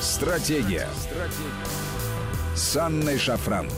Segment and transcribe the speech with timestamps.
[0.00, 0.88] Стратегия.
[0.96, 2.56] Стратегия.
[2.56, 3.68] С Анной Шафран.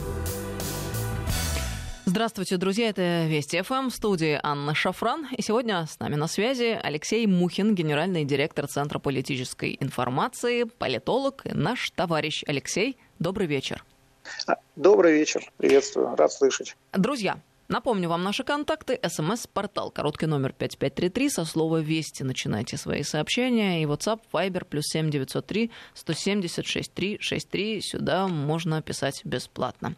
[2.05, 2.91] Здравствуйте, друзья.
[2.91, 5.27] Это Вести ФМ, в студии Анна Шафран.
[5.37, 11.55] И сегодня с нами на связи Алексей Мухин, генеральный директор Центра политической информации, политолог и
[11.55, 12.99] наш товарищ Алексей.
[13.19, 13.85] Добрый вечер.
[14.77, 15.43] Добрый вечер.
[15.57, 16.15] Приветствую.
[16.15, 16.77] Рад слышать.
[16.93, 17.41] Друзья,
[17.73, 19.01] Напомню вам наши контакты.
[19.03, 23.83] СМС-портал, короткий номер 5533, со слова «Вести» начинайте свои сообщения.
[23.83, 27.81] И WhatsApp, Viber, плюс 7903 176 363.
[27.81, 29.95] Сюда можно писать бесплатно.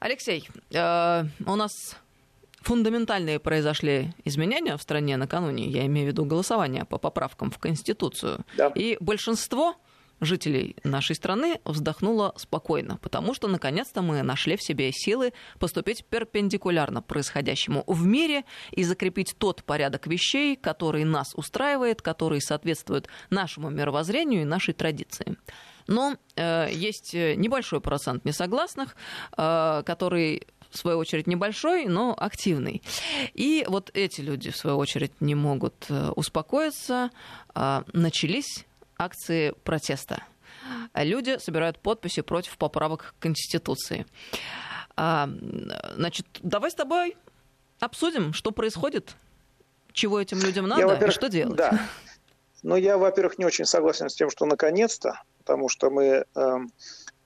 [0.00, 1.72] Алексей, э, у нас
[2.62, 8.46] фундаментальные произошли изменения в стране накануне, я имею в виду голосование по поправкам в Конституцию.
[8.56, 8.68] Да.
[8.68, 9.76] И большинство
[10.20, 17.02] жителей нашей страны вздохнула спокойно, потому что наконец-то мы нашли в себе силы поступить перпендикулярно
[17.02, 24.42] происходящему в мире и закрепить тот порядок вещей, который нас устраивает, который соответствует нашему мировоззрению
[24.42, 25.36] и нашей традиции.
[25.86, 28.96] Но э, есть небольшой процент несогласных,
[29.36, 32.82] э, который в свою очередь небольшой, но активный.
[33.34, 37.10] И вот эти люди, в свою очередь, не могут э, успокоиться.
[37.54, 38.66] Э, начались
[38.98, 40.22] акции протеста.
[40.94, 44.06] Люди собирают подписи против поправок к Конституции.
[44.96, 45.28] А,
[45.94, 47.16] значит, давай с тобой
[47.80, 49.14] обсудим, что происходит,
[49.92, 51.56] чего этим людям надо я, и что делать.
[51.56, 51.70] Да.
[52.62, 56.56] Но ну, я, во-первых, не очень согласен с тем, что наконец-то, потому что мы э,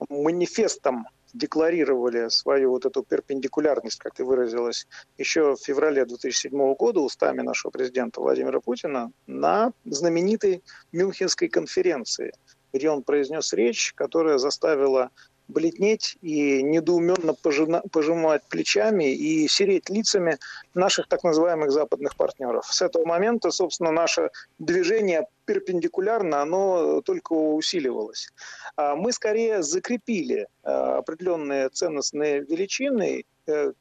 [0.09, 4.87] манифестом декларировали свою вот эту перпендикулярность, как ты выразилась,
[5.17, 12.33] еще в феврале 2007 года устами нашего президента Владимира Путина на знаменитой Мюнхенской конференции,
[12.73, 15.11] где он произнес речь, которая заставила
[15.47, 20.37] бледнеть и недоуменно пожимать плечами и сереть лицами
[20.73, 22.65] наших так называемых западных партнеров.
[22.65, 28.29] С этого момента, собственно, наше движение перпендикулярно, оно только усиливалось.
[28.77, 33.73] А мы скорее закрепили э, определенные ценностные величины э,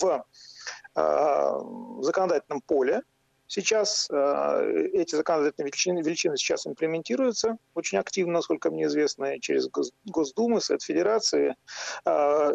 [0.00, 0.24] в
[0.94, 3.02] э, законодательном поле,
[3.50, 9.70] Сейчас эти законодательные величины, величины сейчас имплементируются очень активно, насколько мне известно, через
[10.04, 11.56] Госдуму, Совет Федерации.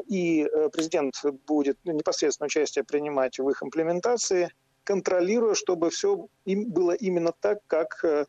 [0.05, 1.15] И э, президент
[1.47, 4.51] будет непосредственно участие принимать в их имплементации,
[4.83, 8.25] контролируя, чтобы все было именно так, как э,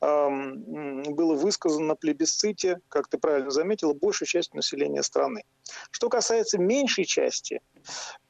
[0.00, 5.44] было высказано на плебисците, как ты правильно заметила, большая часть населения страны.
[5.90, 7.60] Что касается меньшей части,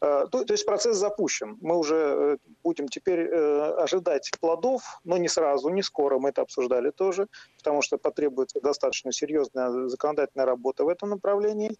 [0.01, 1.59] э, то, то есть процесс запущен.
[1.61, 6.43] Мы уже э, будем теперь э, ожидать плодов, но не сразу, не скоро, мы это
[6.43, 11.77] обсуждали тоже, потому что потребуется достаточно серьезная законодательная работа в этом направлении.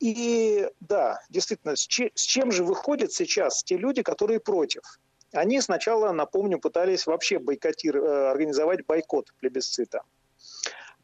[0.00, 4.82] И да, действительно, с чем же выходят сейчас те люди, которые против?
[5.34, 10.02] Они сначала, напомню, пытались вообще бойкотировать, э, организовать бойкот плебисцита.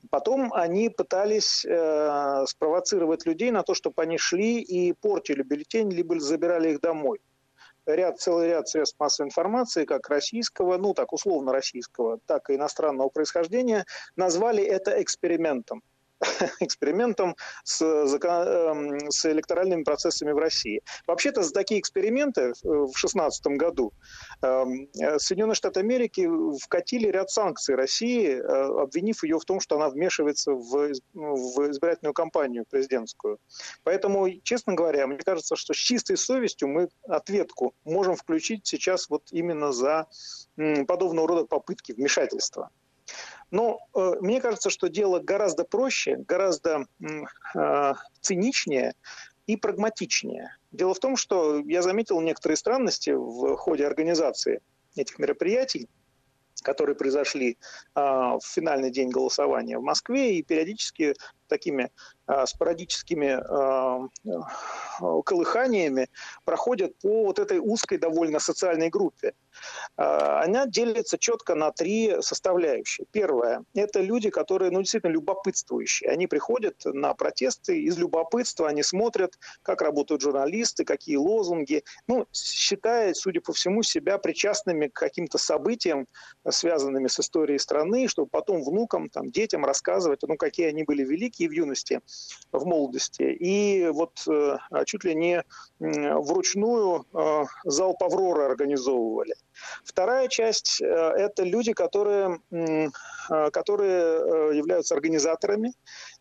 [0.08, 6.18] Потом они пытались э, спровоцировать людей на то, чтобы они шли и портили бюллетень, либо
[6.20, 7.20] забирали их домой.
[7.86, 13.08] Ряд, целый ряд средств массовой информации, как российского, ну так условно российского, так и иностранного
[13.08, 13.84] происхождения,
[14.16, 15.82] назвали это экспериментом.
[16.60, 20.82] экспериментом с, эм, с электоральными процессами в России.
[21.06, 23.92] Вообще-то за такие эксперименты э, в 2016 году
[24.42, 24.88] эм,
[25.18, 30.52] Соединенные Штаты Америки вкатили ряд санкций России, э, обвинив ее в том, что она вмешивается
[30.52, 33.38] в, в избирательную кампанию президентскую.
[33.82, 39.22] Поэтому, честно говоря, мне кажется, что с чистой совестью мы ответку можем включить сейчас вот
[39.30, 40.06] именно за
[40.86, 42.70] подобного рода попытки вмешательства.
[43.50, 46.86] Но э, мне кажется, что дело гораздо проще, гораздо
[47.54, 48.94] э, циничнее
[49.46, 50.56] и прагматичнее.
[50.70, 54.60] Дело в том, что я заметил некоторые странности в ходе организации
[54.94, 55.88] этих мероприятий,
[56.62, 57.52] которые произошли
[57.94, 61.14] э, в финальный день голосования в Москве, и периодически
[61.48, 61.90] такими
[62.28, 66.08] э, спорадическими э, э, колыханиями
[66.44, 69.34] проходят по вот этой узкой довольно социальной группе.
[69.96, 73.06] Э, она делится четко на три составляющие.
[73.10, 76.10] Первое– это люди, которые ну, действительно любопытствующие.
[76.10, 83.14] Они приходят на протесты из любопытства, они смотрят, как работают журналисты, какие лозунги, ну, считая,
[83.14, 86.06] судя по всему, себя причастными к каким-то событиям,
[86.48, 91.48] связанными с историей страны, чтобы потом внукам, там, детям рассказывать, ну, какие они были великие,
[91.48, 92.00] в юности,
[92.52, 93.22] в молодости.
[93.22, 94.56] И вот э,
[94.86, 95.44] чуть ли не
[95.78, 99.34] вручную э, зал Паврора организовывали.
[99.84, 102.40] Вторая часть э,– это люди, которые,
[103.28, 105.72] которые являются организаторами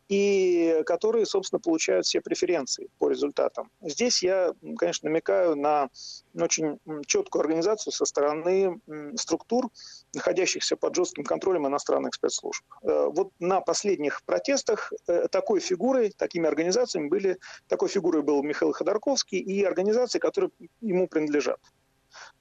[0.09, 3.69] и которые, собственно, получают все преференции по результатам.
[3.81, 5.89] Здесь я, конечно, намекаю на
[6.33, 8.81] очень четкую организацию со стороны
[9.15, 9.69] структур,
[10.15, 12.63] находящихся под жестким контролем иностранных спецслужб.
[12.81, 17.37] Э, вот на последних протестах э, такой фигурой, такими организациями были,
[17.67, 20.49] такой фигурой был Михаил Ходорковский и организации, которые
[20.81, 21.59] ему принадлежат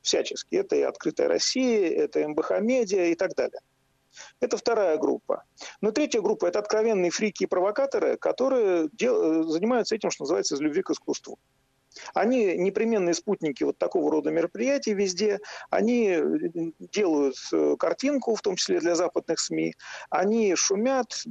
[0.02, 0.56] всячески.
[0.56, 3.60] Это и «Открытая Россия», это МБХ «Медиа» и так далее.
[4.40, 5.44] Это вторая группа.
[5.80, 9.44] Но третья группа– это откровенные фрики и провокаторы, которые дел...
[9.44, 11.38] занимаются этим, что называется, из любви к искусству.
[12.14, 15.40] Они непременные спутники вот такого рода мероприятий везде.
[15.70, 16.22] Они э,
[16.78, 19.74] делают э, картинку, в том числе для западных СМИ.
[20.10, 21.24] Они шумят,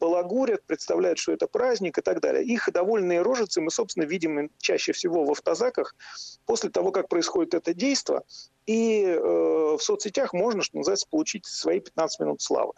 [0.00, 2.44] балагурят, представляют, что это праздник и так далее.
[2.44, 5.94] Их довольные рожицы мы, собственно, видим чаще всего в автозаках
[6.44, 8.22] после того, как происходит это действие.
[8.66, 12.72] И э, в соцсетях можно, что называется, получить свои 15 минут славы.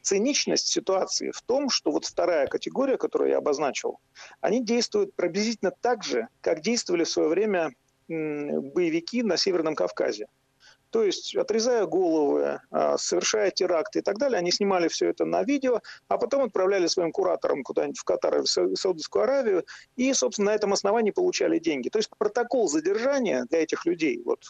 [0.00, 4.00] Циничность ситуации в том, что вот вторая категория, которую я обозначил,
[4.40, 7.72] они действуют приблизительно так же, как действовали в свое время
[8.08, 10.26] боевики на Северном Кавказе.
[10.92, 15.42] То есть, отрезая головы, а, совершая теракты и так далее, они снимали все это на
[15.42, 19.64] видео, а потом отправляли своим кураторам куда-нибудь в Катар или в Саудовскую Аравию,
[19.96, 21.88] и, собственно, на этом основании получали деньги.
[21.88, 24.44] То есть протокол задержания для этих людей, вот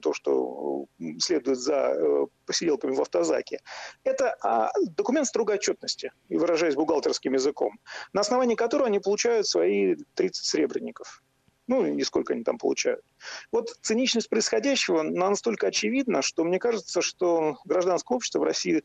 [0.00, 0.86] то, что
[1.20, 3.60] следует за э, посиделками в автозаке,
[4.04, 7.78] это а, документ строгой отчетности, выражаясь бухгалтерским языком,
[8.14, 11.22] на основании которого они получают свои 30 сребреников.
[11.68, 13.02] Ну, и сколько они там получают.
[13.52, 18.82] Вот циничность происходящего настолько очевидна, что мне кажется, что гражданское общество в России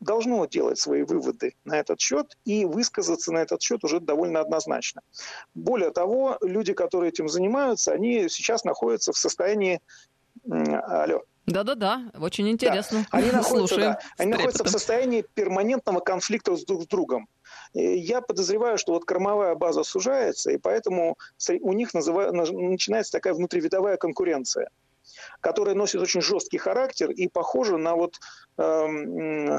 [0.00, 5.02] должно делать свои выводы на этот счет и высказаться на этот счет уже довольно однозначно.
[5.54, 9.80] Более того, люди, которые этим занимаются, они сейчас находятся в состоянии...
[10.50, 11.22] Алло.
[11.46, 13.00] Да-да-да, очень интересно.
[13.00, 13.18] Да.
[13.18, 17.28] Они, находятся, да, они находятся в состоянии перманентного конфликта с друг с другом.
[17.74, 21.18] Я подозреваю, что вот кормовая база сужается, и поэтому
[21.60, 22.30] у них называ...
[22.30, 24.68] начинается такая внутривидовая конкуренция
[25.40, 28.18] которая носит очень жесткий характер и похожа на вот,
[28.56, 29.58] э,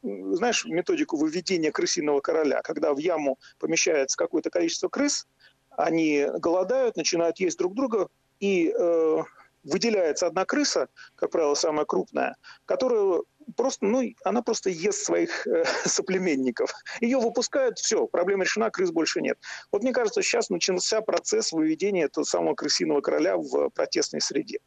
[0.00, 5.26] знаешь, методику выведения крысиного короля, когда в яму помещается какое-то количество крыс,
[5.70, 8.08] они голодают, начинают есть друг друга,
[8.40, 9.22] и э,
[9.64, 13.22] выделяется одна крыса, как правило, самая крупная, которая
[13.56, 16.72] просто, ну, она просто ест своих э, соплеменников.
[17.00, 19.38] Ее выпускают, все, проблема решена, крыс больше нет.
[19.72, 24.58] Вот мне кажется, сейчас начался процесс выведения этого самого крысиного короля в протестной среде.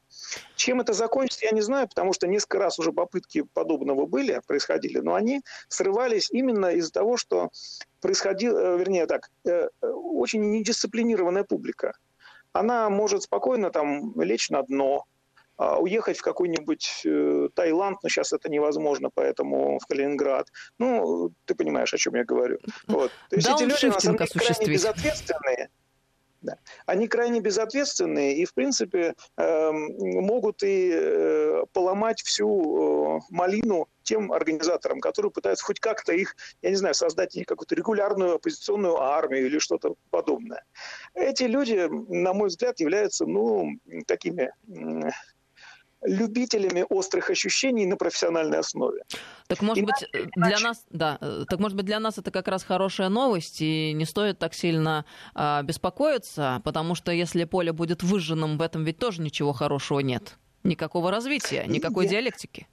[0.56, 5.00] Чем это закончится, я не знаю, потому что несколько раз уже попытки подобного были, происходили,
[5.00, 7.50] но они срывались именно из-за того, что
[8.02, 11.94] происходило, э, вернее так, э, очень недисциплинированная публика.
[12.54, 15.06] Она может спокойно там лечь на дно,
[15.62, 20.48] уехать в какой-нибудь э, Таиланд, но сейчас это невозможно, поэтому в Калининград.
[20.80, 22.58] Ну, ты понимаешь, о чем я говорю.
[22.88, 23.12] Вот.
[23.30, 25.70] То есть эти люди, на самом деле, крайне безответственные.
[26.42, 26.58] Да.
[26.88, 34.34] Они крайне безответственные и, в принципе, э, могут и э, поломать всю э, малину тем
[34.34, 39.60] организаторам, которые пытаются хоть как-то их, я не знаю, создать какую-то регулярную оппозиционную армию или
[39.60, 40.66] что-то подобное.
[41.14, 43.74] Эти люди, на мой взгляд, являются, ну,
[44.08, 44.52] такими
[46.04, 49.04] любителями острых ощущений на профессиональной основе.
[49.48, 50.64] Так может иначе, быть для иначе...
[50.64, 51.18] нас, да,
[51.50, 55.06] так может быть для нас это как раз хорошая новость и не стоит так сильно
[55.36, 60.38] а, беспокоиться, потому что если поле будет выжженным, в этом ведь тоже ничего хорошего нет,
[60.64, 62.12] никакого развития, никакой Я...
[62.12, 62.68] диалектики.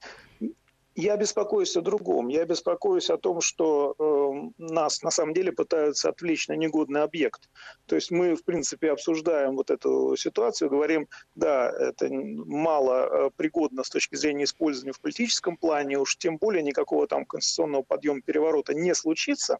[1.01, 2.27] Я беспокоюсь о другом.
[2.27, 7.49] Я беспокоюсь о том, что э, нас на самом деле пытаются отвлечь на негодный объект.
[7.85, 13.85] То есть мы, в принципе, обсуждаем вот эту ситуацию, говорим, да, это мало э, пригодно
[13.85, 18.73] с точки зрения использования в политическом плане, уж тем более никакого там конституционного подъема переворота
[18.73, 19.59] не случится.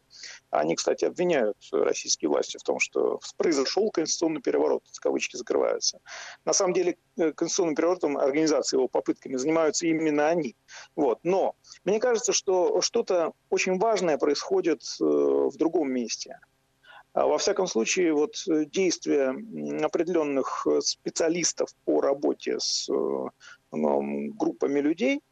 [0.50, 6.00] Они, кстати, обвиняют российские власти в том, что произошел конституционный переворот, кавычки закрываются.
[6.44, 6.98] На самом деле
[7.36, 10.56] конституционным переворотом, организацией его попытками занимаются именно они.
[10.96, 11.20] Вот.
[11.22, 16.38] Но мне кажется, что что-то очень важное происходит э, в другом месте.
[17.12, 19.30] А во всяком случае, вот э, действия
[19.84, 22.88] определенных э, специалистов по работе с
[23.72, 25.22] группами людей,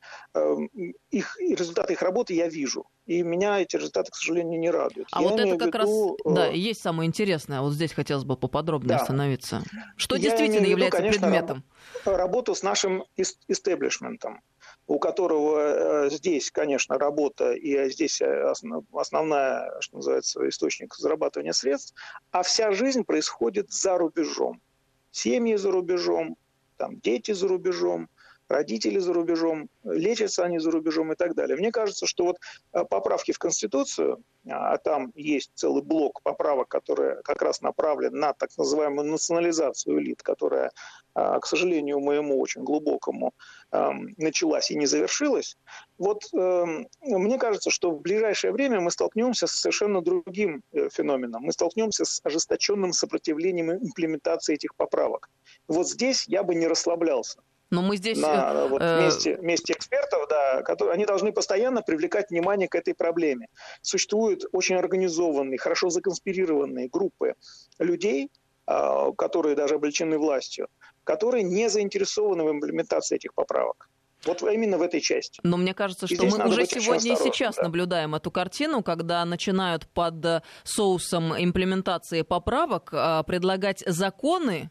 [1.10, 2.86] их, результаты их работы я вижу.
[3.08, 5.08] И меня эти результаты, к сожалению, не радуют.
[5.12, 6.18] А я вот это как виду...
[6.24, 7.62] раз, да, и есть самое интересное.
[7.62, 9.02] Вот здесь хотелось бы поподробнее да.
[9.02, 9.62] остановиться.
[9.96, 11.64] Что я действительно виду, является конечно, предметом?
[12.04, 14.42] Работу с нашим истеблишментом
[14.86, 18.52] у которого э, здесь, конечно, работа и здесь э,
[18.92, 21.94] основная, что называется, источник зарабатывания средств,
[22.30, 24.62] а вся жизнь происходит за рубежом.
[25.10, 26.38] Семьи за рубежом,
[26.78, 28.08] там, дети за рубежом,
[28.48, 31.56] родители за рубежом, лечатся они за рубежом и так далее.
[31.56, 32.38] Мне кажется, что вот
[32.72, 38.32] э, поправки в Конституцию, а там есть целый блок поправок, которые как раз направлены на
[38.32, 40.72] так называемую национализацию элит, которая,
[41.14, 43.34] а, к сожалению, моему очень глубокому,
[43.70, 45.58] началась и не завершилась.
[45.98, 51.42] Вот эм, мне кажется, что в ближайшее время мы столкнемся с совершенно другим э, феноменом.
[51.42, 55.28] Мы столкнемся с ожесточенным сопротивлением имплементации этих поправок.
[55.66, 57.40] Вот здесь я бы не расслаблялся.
[57.70, 58.18] Но мы здесь...
[58.18, 58.98] На, вот, э...
[58.98, 63.48] вместе, вместе экспертов, да, которые, они должны постоянно привлекать внимание к этой проблеме.
[63.82, 67.34] Существуют очень организованные, хорошо законспирированные группы
[67.78, 68.30] людей,
[68.66, 70.68] э, которые даже облечены властью,
[71.04, 73.88] которые не заинтересованы в имплементации этих поправок.
[74.24, 75.38] Вот именно в этой части.
[75.44, 77.62] Но мне кажется, что мы уже сегодня и сейчас да.
[77.62, 84.70] наблюдаем эту картину, когда начинают под соусом имплементации поправок э, предлагать законы,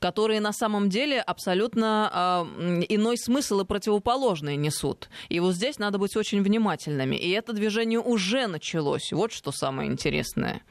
[0.00, 5.08] которые на самом деле абсолютно э, иной смысл и противоположный несут.
[5.28, 7.16] И вот здесь надо быть очень внимательными.
[7.16, 9.12] И это движение уже началось.
[9.12, 10.62] Вот что самое интересное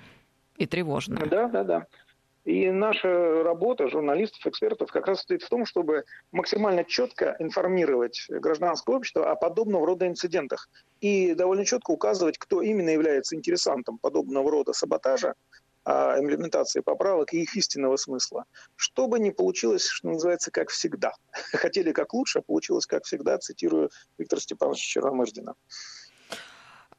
[0.58, 1.26] и тревожное.
[1.26, 1.88] Да, да, да.
[2.48, 8.96] И наша работа журналистов, экспертов как раз стоит в том, чтобы максимально четко информировать гражданское
[8.96, 10.70] общество о подобного рода инцидентах
[11.02, 15.34] и довольно четко указывать, кто именно является интересантом подобного рода саботажа,
[15.88, 18.46] имплементации поправок и их истинного смысла.
[18.76, 21.14] Чтобы не получилось, что называется, как всегда.
[21.54, 25.56] Хотели как лучше, а получилось как всегда, цитирую Виктора Степановича Черномырдина.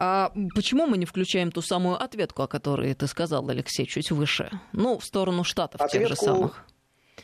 [0.01, 4.51] А почему мы не включаем ту самую ответку, о которой ты сказал, Алексей, чуть выше?
[4.73, 6.65] Ну, в сторону Штатов ответку тех же самых.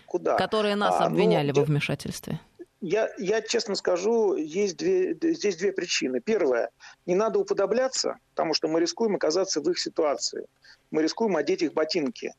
[0.07, 0.37] Куда?
[0.37, 2.41] Которые нас а, обвиняли ну, во вмешательстве.
[2.87, 6.21] Я, я честно скажу, есть две, здесь две причины.
[6.21, 6.71] Первая,
[7.07, 10.47] не надо уподобляться, потому что мы рискуем оказаться в их ситуации
[10.95, 12.35] мы рискуем одеть их ботинки,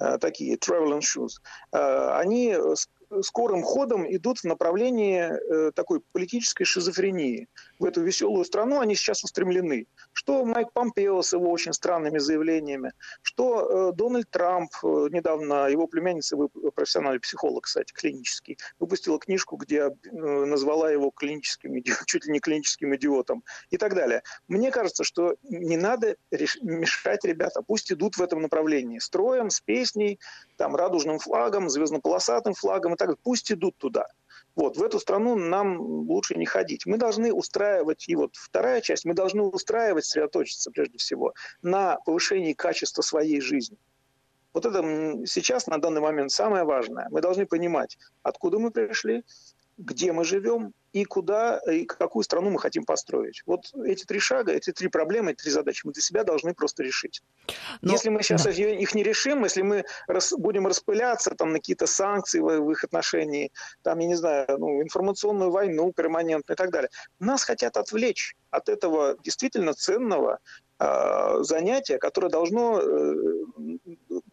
[0.00, 1.40] э, такие travel shoes.
[1.72, 2.56] Э, они
[3.22, 7.48] скорым ходом идут в направлении э, такой политической шизофрении.
[7.78, 9.86] В эту веселую страну они сейчас устремлены.
[10.12, 12.92] Что Майк Помпео с его очень странными заявлениями,
[13.22, 16.36] что э, Дональд Трамп, э, недавно его племянница,
[16.74, 23.44] профессиональный психолог, кстати, клинический, выпустила книжку, где назвала его клиническим, чуть ли не клиническим идиотом
[23.70, 24.22] и так далее.
[24.48, 26.16] Мне кажется, что не надо
[26.62, 28.98] мешать ребята, пусть идут в этом направлении.
[28.98, 30.18] Строем, с песней,
[30.56, 34.08] там, радужным флагом, звездно-полосатым флагом так пусть идут туда.
[34.58, 36.84] Вот, в эту страну нам лучше не ходить.
[36.84, 42.54] Мы должны устраивать, и вот вторая часть, мы должны устраивать, сосредоточиться прежде всего на повышении
[42.54, 43.78] качества своей жизни.
[44.52, 44.82] Вот это
[45.26, 47.06] сейчас, на данный момент, самое важное.
[47.12, 49.22] Мы должны понимать, откуда мы пришли,
[49.76, 53.42] где мы живем и куда и какую страну мы хотим построить.
[53.46, 56.82] Вот эти три шага, эти три проблемы, эти три задачи мы для себя должны просто
[56.82, 57.22] решить.
[57.82, 58.50] Но, если мы сейчас да.
[58.50, 62.84] их не решим, если мы рас, будем распыляться там, на какие-то санкции в, в их
[62.84, 63.52] отношении,
[63.82, 68.68] там, я не знаю, ну, информационную войну перманентную и так далее, нас хотят отвлечь от
[68.68, 70.38] этого действительно ценного
[70.78, 73.14] э, занятия, которое должно э,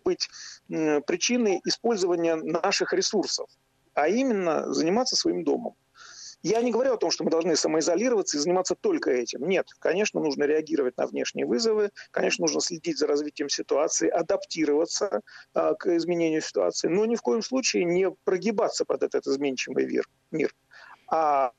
[0.05, 0.29] быть
[0.69, 3.49] э, причиной использования наших ресурсов
[3.95, 5.73] а именно заниматься своим домом.
[6.45, 9.49] Я не говорю о том, что мы должны самоизолироваться и заниматься только этим.
[9.49, 15.21] Нет, конечно, нужно реагировать на внешние вызовы, конечно, нужно следить за развитием ситуации, адаптироваться
[15.55, 20.05] а, к изменению ситуации, но ни в коем случае не прогибаться под этот изменчивый мир.
[20.29, 20.53] мир
[21.07, 21.51] а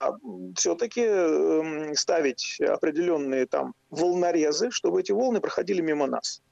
[0.57, 6.43] все-таки э, ставить определенные там волнорезы, чтобы эти волны проходили мимо нас.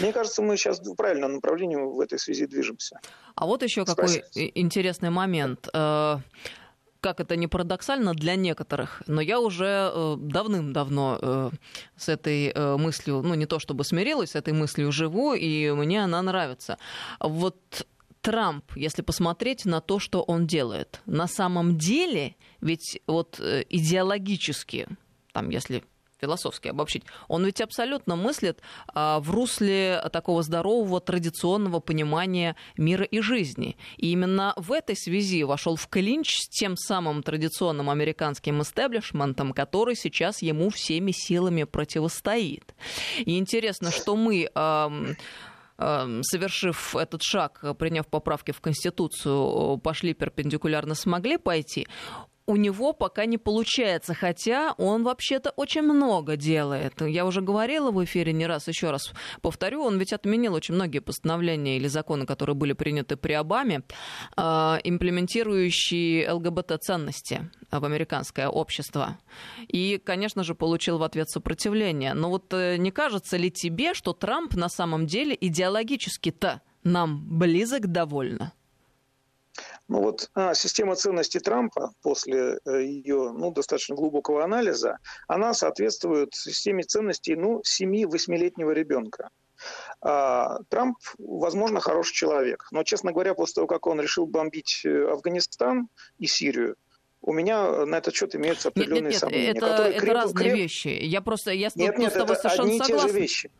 [0.00, 2.98] Мне кажется, мы сейчас в правильном направлении в этой связи движемся.
[3.34, 6.16] А вот еще какой интересный момент э,
[7.02, 11.50] как это не парадоксально для некоторых, но я уже э, давным-давно э,
[11.96, 16.22] с этой мыслью, ну не то чтобы смирилась, с этой мыслью живу, и мне она
[16.22, 16.78] нравится.
[17.20, 17.86] Вот
[18.20, 24.86] Трамп, если посмотреть на то, что он делает, на самом деле, ведь вот идеологически,
[25.32, 25.82] там, если
[26.22, 28.60] философски обобщить, он ведь абсолютно мыслит
[28.94, 33.76] а, в русле такого здорового традиционного понимания мира и жизни.
[33.96, 39.96] И именно в этой связи вошел в клинч с тем самым традиционным американским истеблишментом, который
[39.96, 42.74] сейчас ему всеми силами противостоит.
[43.18, 44.48] И интересно, что мы
[45.76, 51.88] совершив этот шаг, приняв поправки в Конституцию, пошли перпендикулярно, смогли пойти,
[52.52, 57.00] у него пока не получается, хотя он вообще-то очень много делает.
[57.00, 60.98] Я уже говорила в эфире не раз, еще раз повторю, он ведь отменил очень многие
[60.98, 63.84] постановления или законы, которые были приняты при Обаме,
[64.36, 69.18] а, имплементирующие ЛГБТ-ценности в американское общество.
[69.66, 72.12] И, конечно же, получил в ответ сопротивление.
[72.12, 77.86] Но вот э, не кажется ли тебе, что Трамп на самом деле идеологически-то нам близок
[77.86, 78.52] довольно?
[79.88, 84.98] Ну вот а, система ценностей Трампа после э, ее ну, достаточно глубокого анализа,
[85.28, 89.28] она соответствует системе ценностей ну, 7-8-летнего ребенка.
[90.00, 95.04] А, Трамп, возможно, хороший человек, но, честно говоря, после того, как он решил бомбить э,
[95.10, 96.76] Афганистан и Сирию,
[97.20, 99.50] у меня на этот счет имеются определенные нет, нет, нет, сомнения.
[99.50, 100.14] Это, это креп...
[100.14, 100.56] разные креп...
[100.56, 100.88] вещи.
[100.88, 103.50] Я просто я нет, нет, это совершенно одни и те же вещи.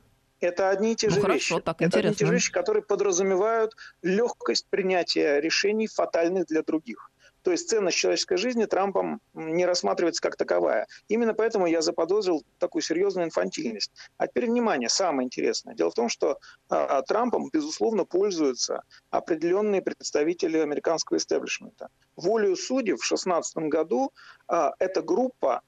[0.42, 1.64] Это одни и те ну, же хорошо, вещи.
[1.64, 7.12] Так, это одни и те же вещи, которые подразумевают легкость принятия решений фатальных для других.
[7.42, 10.86] То есть ценность человеческой жизни Трампом не рассматривается как таковая.
[11.08, 13.92] Именно поэтому я заподозрил такую серьезную инфантильность.
[14.16, 15.74] А теперь внимание, самое интересное.
[15.74, 21.88] Дело в том, что а, Трампом, безусловно, пользуются определенные представители американского истеблишмента.
[22.16, 24.12] Волею судей в 2016 году
[24.46, 25.62] а, эта группа а,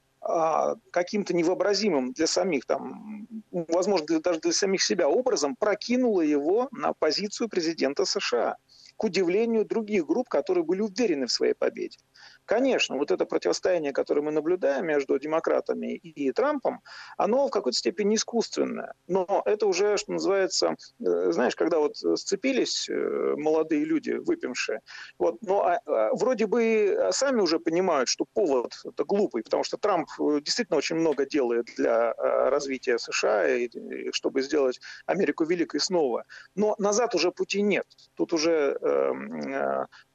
[0.90, 6.93] каким-то невообразимым для самих, там, возможно, для, даже для самих себя образом прокинула его на
[6.95, 8.57] позицию президента США
[8.97, 11.99] к удивлению других групп, которые были уверены в своей победе.
[12.44, 16.80] Конечно, вот это противостояние, которое мы наблюдаем между демократами и Трампом,
[17.16, 18.94] оно в какой-то степени искусственное.
[19.06, 24.80] Но это уже, что называется, э, знаешь, когда вот сцепились э, молодые люди, выпившие,
[25.18, 29.76] вот, но а, а, вроде бы сами уже понимают, что повод это глупый, потому что
[29.76, 35.80] Трамп э, действительно очень много делает для развития США, и, и чтобы сделать Америку великой
[35.80, 36.24] снова.
[36.54, 37.86] Но назад уже пути нет.
[38.14, 39.12] Тут уже э,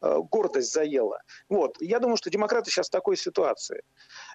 [0.01, 1.21] э, гордость заела.
[1.49, 1.77] Вот.
[1.81, 3.81] Я думаю, что демократы сейчас в такой ситуации.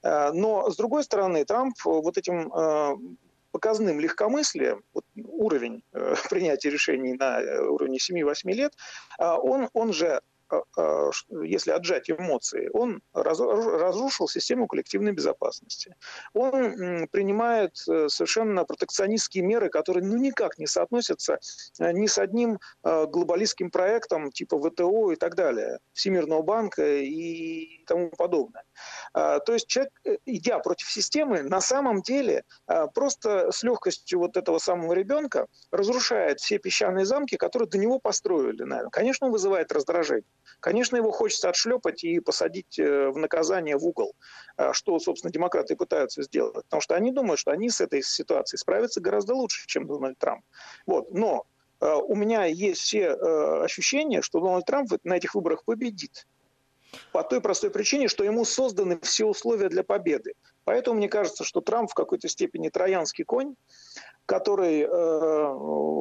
[0.03, 2.97] Э, но, с другой стороны, Трамп вот этим э,
[3.53, 8.73] показным легкомыслием, вот уровень э, принятия решений на уровне 7-8 лет,
[9.19, 10.21] он, он же
[11.43, 15.97] если отжать эмоции, он разрушил систему коллективной безопасности.
[16.33, 21.39] Он принимает совершенно протекционистские меры, которые ну, никак не соотносятся
[21.79, 28.65] ни с одним глобалистским проектом типа ВТО и так далее, Всемирного банка и тому подобное.
[29.13, 34.19] А, то есть человек, э, идя против системы, на самом деле а, просто с легкостью
[34.19, 38.63] вот этого самого ребенка разрушает все песчаные замки, которые до него построили.
[38.63, 38.91] Наверное.
[38.91, 40.25] Конечно, он вызывает раздражение.
[40.61, 44.15] Конечно, его хочется отшлепать и посадить э, в наказание в угол,
[44.57, 46.55] а, что, собственно, демократы пытаются сделать.
[46.55, 50.45] Потому что они думают, что они с этой ситуацией справятся гораздо лучше, чем Дональд Трамп.
[50.87, 51.13] Вот.
[51.13, 51.47] Но
[51.81, 56.27] у меня есть все э, ощущения, что Дональд Трамп на этих выборах победит.
[57.13, 60.35] По той простой причине, что ему созданы все условия для победы.
[60.65, 63.55] Поэтому мне кажется, что Трамп в какой-то степени троянский конь,
[64.27, 65.53] который э,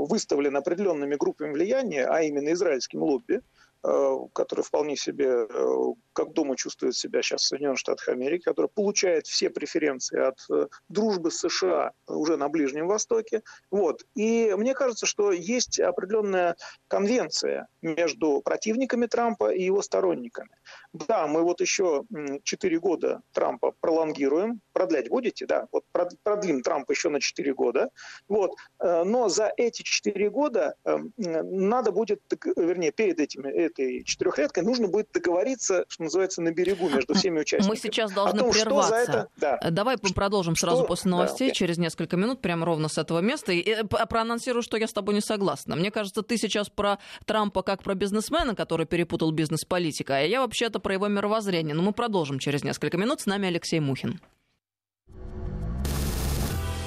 [0.08, 3.42] выставлен определенными группами влияния, а именно израильским лобби,
[3.86, 8.68] Э, который вполне себе, э, как дома чувствует себя сейчас в Соединенных Штатах Америки, который
[8.68, 13.42] получает все преференции от э, дружбы с США уже на Ближнем Востоке.
[13.72, 14.06] Вот.
[14.16, 16.56] И мне кажется, что есть определенная
[16.88, 20.52] конвенция между противниками Трампа и его сторонниками.
[20.94, 22.04] Да, мы вот еще
[22.44, 25.84] 4 года Трампа пролонгируем, продлять будете, да, вот
[26.24, 27.90] продлим Трампа еще на 4 года,
[28.28, 32.22] вот, но за эти 4 года надо будет,
[32.56, 37.76] вернее, перед этими этой четырехлеткой нужно будет договориться, что называется, на берегу между всеми участниками.
[37.76, 38.96] Мы сейчас должны том, прерваться.
[38.96, 39.30] Это...
[39.38, 39.60] Да.
[39.72, 40.14] Давай что...
[40.14, 40.88] продолжим сразу что...
[40.88, 43.52] после новостей, да, через несколько минут, прямо ровно с этого места.
[43.52, 45.76] И э, проанонсирую, что я с тобой не согласна.
[45.76, 50.28] Мне кажется, ты сейчас про Трампа как про бизнесмена, который перепутал бизнес с политикой, а
[50.28, 51.76] я вообще-то про его мировоззрение.
[51.76, 53.22] Но мы продолжим через несколько минут.
[53.22, 54.20] С нами Алексей Мухин.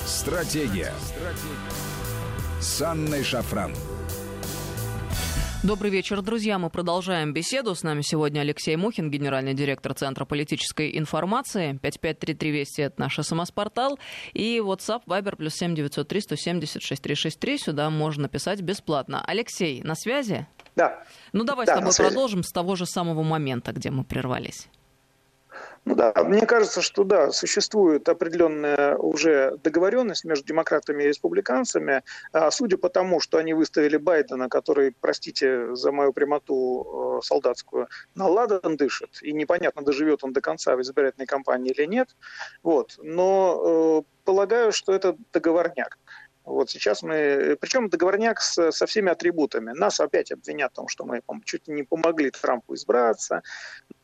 [0.05, 0.93] Стратегия.
[1.03, 1.97] Стратегия.
[2.61, 3.73] С Анной Шафран.
[5.63, 6.59] Добрый вечер, друзья.
[6.59, 7.75] Мы продолжаем беседу.
[7.75, 11.79] С нами сегодня Алексей Мухин, генеральный директор Центра политической информации.
[11.83, 13.99] 5533 Вести— это наш СМС-портал.
[14.35, 17.59] И WhatsApp, Viber, плюс 7903 176 363.
[17.59, 19.25] Сюда можно написать бесплатно.
[19.27, 20.47] Алексей, на связи?
[20.77, 21.03] Да.
[21.33, 24.69] Ну, давай да, с тобой продолжим с того же самого момента, где мы прервались.
[25.87, 32.03] Ну да, мне кажется, что да, существует определенная уже договоренность между демократами и республиканцами.
[32.33, 37.87] А судя по тому, что они выставили Байдена, который, простите за мою прямоту э, солдатскую,
[38.17, 42.17] на ладан дышит, и непонятно, доживет он до конца в избирательной кампании или нет.
[42.65, 42.97] Вот.
[42.99, 45.99] Но э, полагаю, что это договорняк.
[46.47, 49.73] Вот сейчас мы, причем договорняк с, со всеми атрибутами.
[49.73, 53.43] Нас опять обвинят в том, что мы чуть не помогли Трампу избраться,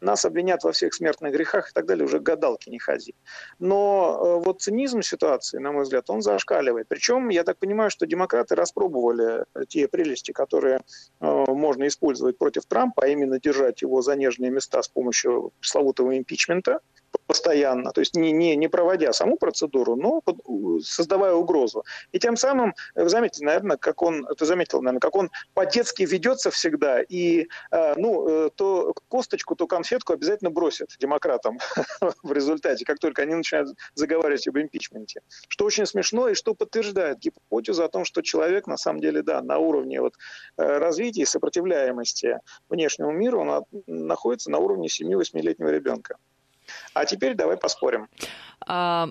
[0.00, 3.14] нас обвинят во всех смертных грехах и так далее, уже гадалки не ходи.
[3.61, 6.88] Но э, вот цинизм ситуации, на мой взгляд, он зашкаливает.
[6.88, 10.81] Причем, я так понимаю, что демократы распробовали те прелести, которые
[11.20, 16.18] э, можно использовать против Трампа, а именно держать его за нежные места с помощью пресловутого
[16.18, 16.81] импичмента,
[17.32, 20.36] постоянно, то есть не, не, не проводя саму процедуру, но под,
[20.84, 21.82] создавая угрозу.
[22.12, 26.50] И тем самым, вы заметите, наверное, как он, ты заметил, наверное, как он по-детски ведется
[26.50, 31.58] всегда, и э, ну, э, то косточку, то конфетку обязательно бросит демократам
[32.22, 35.22] в результате, как только они начинают заговаривать об импичменте.
[35.48, 39.40] Что очень смешно и что подтверждает гипотезу о том, что человек, на самом деле, да,
[39.40, 40.16] на уровне вот,
[40.58, 46.18] э, развития и сопротивляемости внешнему миру, он находится на уровне 7-8-летнего ребенка.
[46.94, 48.08] А теперь давай поспорим.
[48.66, 49.08] А,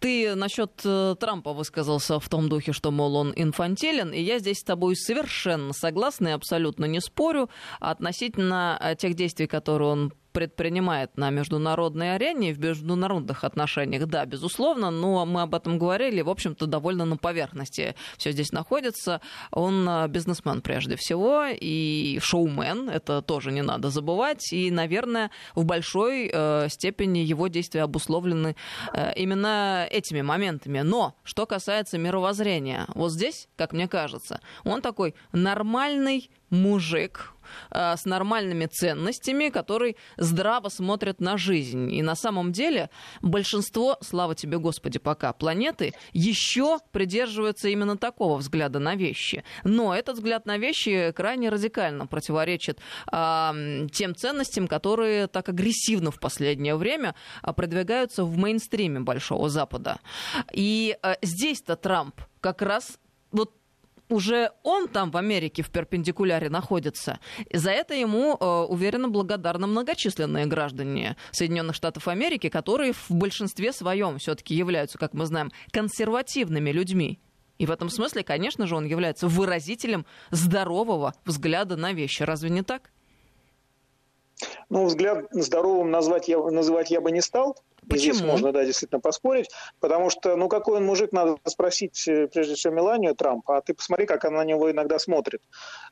[0.00, 4.60] ты насчет э, Трампа высказался в том духе, что, мол, он инфантилен, и я здесь
[4.60, 11.16] с тобой совершенно согласна и абсолютно не спорю относительно э, тех действий, которые он предпринимает
[11.16, 16.30] на международной арене и в международных отношениях, да, безусловно, но мы об этом говорили, в
[16.30, 19.20] общем-то, довольно на поверхности все здесь находится.
[19.50, 25.64] Он а, бизнесмен прежде всего и шоумен, это тоже не надо забывать, и, наверное, в
[25.64, 28.54] большой э, степени его действия обусловлены
[28.94, 30.82] э, именно этими моментами.
[30.82, 37.34] Но что касается мировоззрения, вот здесь, как мне кажется, он такой нормальный мужик,
[37.70, 41.92] Э, с нормальными ценностями, который здраво смотрит на жизнь.
[41.92, 48.78] И на самом деле большинство, слава тебе, Господи, пока, планеты еще придерживаются именно такого взгляда
[48.78, 49.44] на вещи.
[49.64, 52.78] Но этот взгляд на вещи крайне радикально противоречит
[53.12, 59.98] э, тем ценностям, которые так агрессивно в последнее время а, продвигаются в мейнстриме Большого Запада.
[60.52, 62.98] И э, здесь-то Трамп как раз
[63.30, 63.57] вот
[64.08, 67.20] уже он там в Америке в перпендикуляре находится.
[67.52, 74.18] За это ему, э, уверенно, благодарны многочисленные граждане Соединенных Штатов Америки, которые в большинстве своем
[74.18, 77.20] все-таки являются, как мы знаем, консервативными людьми.
[77.58, 82.22] И в этом смысле, конечно же, он является выразителем здорового взгляда на вещи.
[82.22, 82.90] Разве не так?
[84.68, 87.56] Ну, взгляд здоровым назвать я, называть я бы не стал.
[87.88, 88.14] Почему?
[88.14, 89.48] Здесь можно, да, действительно поспорить,
[89.80, 93.74] потому что, ну, какой он мужик, надо спросить, э, прежде всего, Меланию Трампа, а ты
[93.74, 95.42] посмотри, как она на него иногда смотрит.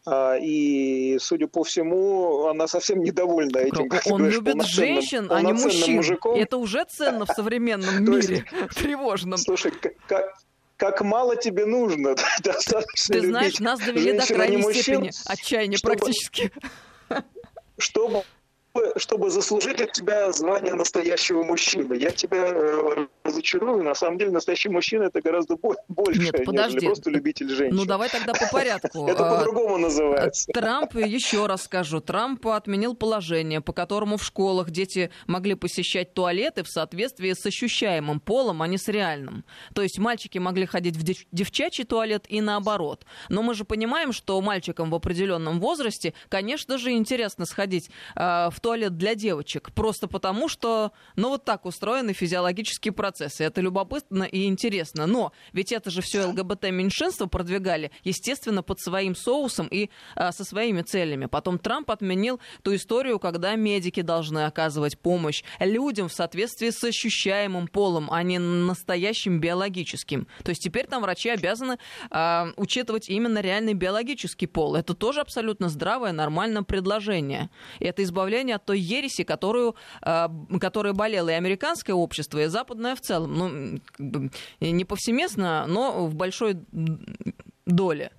[0.07, 3.89] А, и, судя по всему, она совсем недовольна этим.
[3.89, 5.97] Как он говоришь, любит женщин, а не мужчин.
[5.97, 6.39] Мужиком.
[6.39, 9.39] Это уже ценно в современном мире, тревожном.
[9.39, 9.73] Слушай,
[10.07, 10.35] как,
[10.77, 12.15] как мало тебе нужно.
[12.43, 16.53] Достаточно Ты знаешь, нас довели до крайней степени отчаяния практически.
[17.79, 18.23] Чтобы
[18.97, 21.95] чтобы заслужить от тебя звание настоящего мужчины.
[21.95, 23.83] Я тебя э, разочарую.
[23.83, 25.57] На самом деле настоящий мужчина это гораздо
[25.89, 26.77] больше, Нет, подожди.
[26.77, 27.77] нежели просто любитель женщин.
[27.77, 29.07] Ну давай тогда по порядку.
[29.09, 30.51] Это а, по-другому называется.
[30.53, 36.63] Трамп, еще раз скажу, Трамп отменил положение, по которому в школах дети могли посещать туалеты
[36.63, 39.45] в соответствии с ощущаемым полом, а не с реальным.
[39.75, 43.05] То есть мальчики могли ходить в девчачий туалет и наоборот.
[43.29, 48.61] Но мы же понимаем, что мальчикам в определенном возрасте, конечно же, интересно сходить э, в
[48.67, 53.45] туалет для девочек, просто потому что, ну, вот так устроены физиологические процессы.
[53.45, 55.07] Это любопытно и интересно.
[55.07, 60.83] Но ведь это же все ЛГБТ-меньшинство продвигали, естественно, под своим соусом и а, со своими
[60.83, 61.27] целями.
[61.27, 67.69] Потом Трамп отменил ту историю, когда медики должны оказывать помощь людям в соответствии с ощущаемым
[67.69, 70.27] полом, а не настоящим биологическим.
[70.43, 71.79] То есть теперь там врачи обязаны
[72.11, 74.75] а, учитывать именно реальный биологический пол.
[74.75, 77.49] Это тоже абсолютно здравое, нормальное предложение.
[77.79, 80.27] Это избавление от той ереси, которую, э,
[80.61, 83.35] которой болело и американское общество, и западное в целом.
[83.35, 86.59] Ну, как бы, не повсеместно, но в большой
[87.67, 88.13] доле.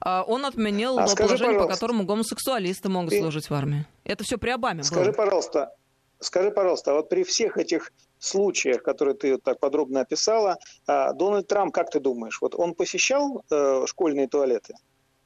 [0.00, 3.20] А он отменил а положение, по которому гомосексуалисты могут ты...
[3.20, 3.86] служить в армии.
[4.04, 5.16] Это все при Обаме Скажи, было.
[5.16, 5.74] пожалуйста,
[6.20, 11.46] скажи, пожалуйста, а вот при всех этих случаях, которые ты так подробно описала, а, Дональд
[11.46, 14.74] Трамп, как ты думаешь, вот он посещал э, школьные туалеты?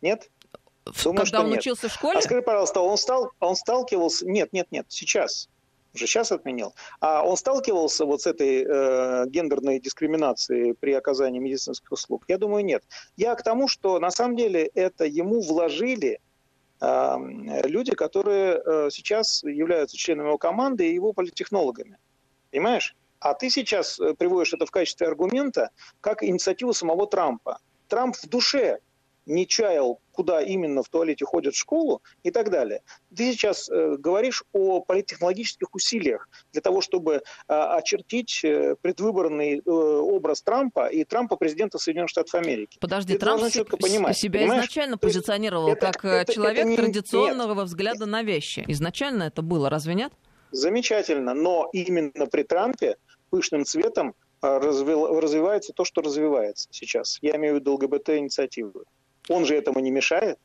[0.01, 0.31] Нет?
[1.05, 1.61] Думаю, Когда он нет.
[1.61, 2.19] учился в школе?
[2.19, 4.27] А скажи, пожалуйста, он, стал, он сталкивался...
[4.27, 5.49] Нет, нет, нет, сейчас.
[5.95, 6.75] Уже сейчас отменил.
[7.01, 12.25] А он сталкивался вот с этой э, гендерной дискриминацией при оказании медицинских услуг?
[12.29, 12.85] Я думаю, нет.
[13.17, 16.21] Я к тому, что на самом деле это ему вложили
[16.81, 17.17] э,
[17.65, 21.99] люди, которые э, сейчас являются членами его команды и его политтехнологами.
[22.53, 22.95] Понимаешь?
[23.19, 27.59] А ты сейчас э, приводишь это в качестве аргумента как инициативу самого Трампа.
[27.89, 28.79] Трамп в душе
[29.27, 32.83] не чаял, куда именно в туалете ходят в школу и так далее.
[33.17, 39.71] Ты сейчас э, говоришь о политтехнологических усилиях для того, чтобы э, очертить э, предвыборный э,
[39.71, 42.77] образ Трампа и Трампа президента Соединенных Штатов Америки.
[42.83, 44.65] Подожди, Ты Трамп четко понимать, себя понимаешь?
[44.65, 48.63] изначально То позиционировал это, как это, человек это не, традиционного нет, взгляда на вещи.
[48.69, 50.13] Изначально это было, разве нет?
[50.51, 52.99] Замечательно, но именно при Трампе
[53.31, 57.17] пышным цветом э, развивается то, что развивается сейчас.
[57.23, 58.85] Я имею в виду ЛГБТ-инициативы.
[59.31, 60.39] Он же этому не мешает.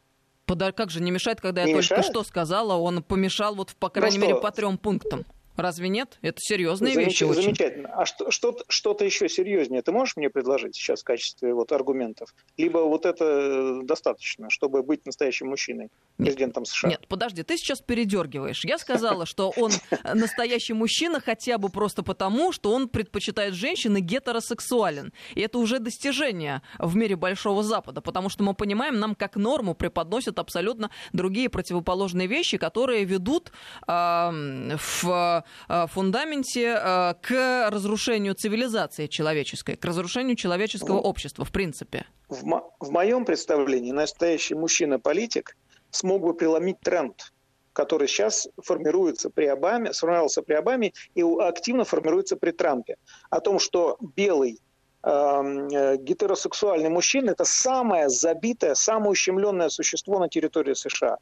[0.45, 2.03] Как же не мешает, когда не я мешает?
[2.03, 5.25] только что сказала, он помешал вот, по крайней ну мере, по трем пунктам.
[5.55, 6.17] Разве нет?
[6.21, 7.07] Это серьезные Замеч...
[7.07, 7.43] вещи очень.
[7.43, 7.89] Замечательно.
[7.93, 12.33] А что, что, что-то еще серьезнее ты можешь мне предложить сейчас в качестве вот аргументов?
[12.57, 16.89] Либо вот это достаточно, чтобы быть настоящим мужчиной, президентом нет, США?
[16.89, 18.65] Нет, подожди, ты сейчас передергиваешь.
[18.65, 19.71] Я сказала, что он
[20.13, 25.13] настоящий мужчина хотя бы просто потому, что он предпочитает женщин и гетеросексуален.
[25.35, 29.73] И это уже достижение в мире Большого Запада, потому что мы понимаем, нам как норму
[29.73, 33.51] преподносят абсолютно другие противоположные вещи, которые ведут
[33.87, 34.29] э,
[34.77, 35.44] в
[35.87, 42.05] фундаменте э, к разрушению цивилизации человеческой, к разрушению человеческого общества, в принципе.
[42.29, 45.55] В, мо- в моем представлении настоящий мужчина-политик
[45.91, 47.31] смог бы преломить тренд
[47.75, 52.95] который сейчас формируется при Обаме, сформировался при Обаме и активно формируется при Трампе.
[53.29, 54.61] О том, что белый
[55.03, 61.17] эм, э, гетеросексуальный мужчина– это самое забитое, самое ущемленное существо на территории США.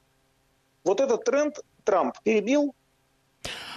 [0.84, 2.83] Вот этот тренд Трамп перебил, Э,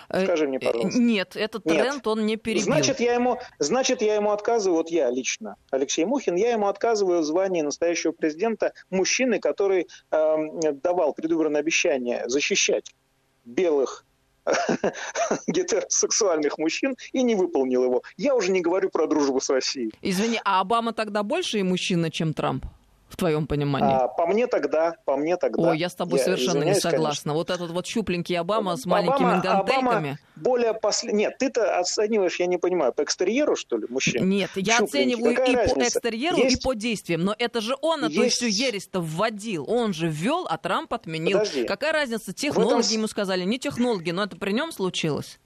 [0.09, 0.99] Скажи мне, пожалуйста.
[0.99, 2.07] Нет, этот тренд Нет.
[2.07, 2.65] он не перебил.
[2.65, 7.21] Значит, я ему, значит, я ему отказываю, вот я лично, Алексей Мухин, я ему отказываю
[7.21, 10.37] в звании настоящего президента мужчины, который э,
[10.73, 12.95] давал предвыборное обещание защищать
[13.45, 14.05] белых
[15.47, 18.03] гетеросексуальных мужчин и не выполнил его.
[18.17, 19.93] Я уже не говорю про дружбу с Россией.
[20.03, 22.65] Извини, а Обама тогда больше мужчина, чем Трамп?
[23.09, 23.93] В твоем понимании?
[23.93, 25.71] А, по мне тогда, по мне тогда.
[25.71, 27.03] Ой, я с тобой я совершенно не согласна.
[27.07, 27.35] Конечно.
[27.35, 29.89] Вот этот вот щупленький Обама с маленькими Обама, гантельками.
[29.89, 31.13] Обама более после...
[31.13, 34.29] Нет, ты-то оцениваешь, я не понимаю, по экстерьеру, что ли, мужчин?
[34.29, 35.75] Нет, я оцениваю Какая и разница?
[35.75, 36.59] по экстерьеру, Есть...
[36.59, 37.25] и по действиям.
[37.25, 38.37] Но это же он эту Есть...
[38.37, 39.65] всю ересь-то вводил.
[39.69, 41.39] Он же ввел, а Трамп отменил.
[41.39, 41.65] Подожди.
[41.65, 42.33] Какая разница?
[42.33, 42.93] Технологи этом...
[42.93, 45.39] ему сказали, не технологи, но это при нем случилось.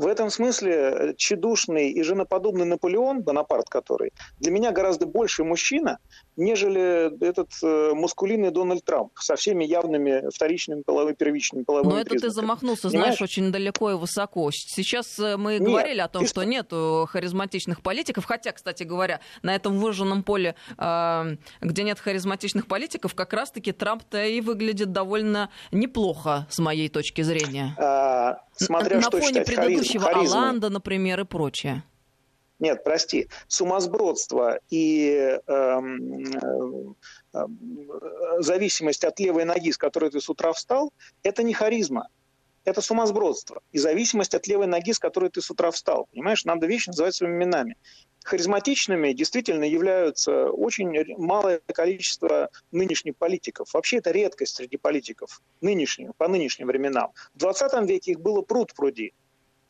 [0.00, 5.98] В этом смысле э, чедушный и женоподобный Наполеон, Бонапарт который, для меня гораздо больше мужчина,
[6.40, 12.16] нежели этот э, мускулинный Дональд Трамп со всеми явными вторичными половыми, первичными половыми Но это
[12.16, 13.16] ты замахнулся, Понимаешь?
[13.16, 14.50] знаешь, очень далеко и высоко.
[14.50, 19.54] Сейчас э, мы нет, говорили о том, что нет харизматичных политиков, хотя, кстати говоря, на
[19.54, 26.46] этом выжженном поле, э, где нет харизматичных политиков, как раз-таки Трамп-то и выглядит довольно неплохо,
[26.50, 27.74] с моей точки зрения.
[27.78, 30.38] А, смотря на что фоне предыдущего харизмой.
[30.38, 31.82] Оланда, например, и прочее.
[32.60, 36.94] Нет, прости, сумасбродство и эм,
[37.32, 37.46] э,
[38.38, 40.92] зависимость от левой ноги, с которой ты с утра встал,
[41.22, 42.08] это не харизма,
[42.64, 43.62] это сумасбродство.
[43.72, 46.06] И зависимость от левой ноги, с которой ты с утра встал.
[46.12, 47.76] Понимаешь, надо вещи называть своими именами.
[48.24, 53.72] Харизматичными действительно являются очень малое количество нынешних политиков.
[53.72, 57.12] Вообще это редкость среди политиков нынешних, по нынешним временам.
[57.34, 59.14] В 20 веке их было пруд пруди.